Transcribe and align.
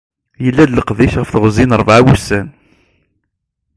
Yella-d 0.43 0.71
leqdic 0.73 1.13
ɣef 1.17 1.29
teɣzi 1.31 1.65
n 1.65 1.77
rebεa 1.79 2.01
n 2.03 2.05
wussan. 2.05 2.47